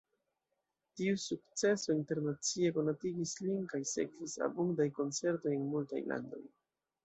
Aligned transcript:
Tiu 0.99 1.19
sukceso 1.23 1.97
internacie 1.97 2.73
konatigis 2.79 3.35
lin, 3.45 3.69
kaj 3.75 3.83
sekvis 3.93 4.37
abundaj 4.49 4.91
koncertoj 4.99 5.57
en 5.61 5.73
multaj 5.77 6.05
landoj. 6.11 6.45